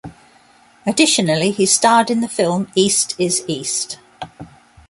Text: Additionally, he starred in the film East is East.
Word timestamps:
Additionally, 0.83 1.51
he 1.51 1.67
starred 1.67 2.09
in 2.09 2.21
the 2.21 2.27
film 2.27 2.71
East 2.73 3.13
is 3.19 3.43
East. 3.47 3.99